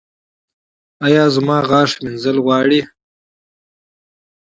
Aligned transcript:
ایا 1.05 1.23
زما 1.35 1.57
غاښ 1.69 1.91
مینځل 2.03 2.37
غواړي؟ 2.45 2.81